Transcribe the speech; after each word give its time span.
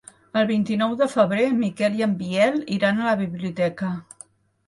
El 0.39 0.45
vint-i-nou 0.51 0.93
de 1.01 1.07
febrer 1.15 1.43
en 1.49 1.59
Miquel 1.65 1.99
i 1.99 2.05
en 2.05 2.15
Biel 2.21 2.57
iran 2.79 3.01
a 3.01 3.05
la 3.09 3.13
biblioteca. 3.21 3.91